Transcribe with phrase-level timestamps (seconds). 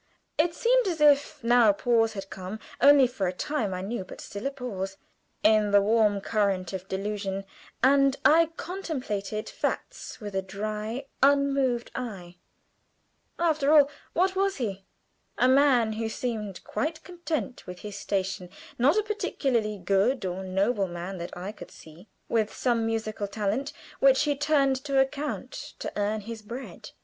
[0.35, 4.03] It seemed as if now a pause had come (only for a time, I knew,
[4.03, 4.97] but still a pause)
[5.43, 7.45] in the warm current of delusion,
[7.83, 12.37] and I contemplated facts with a dry, unmoved eye.
[13.37, 14.85] After all what was he?
[15.37, 18.49] A man who seemed quite content with his station
[18.79, 23.71] not a particularly good or noble man that I could see; with some musical talent
[23.99, 26.89] which he turned to account to earn his bread.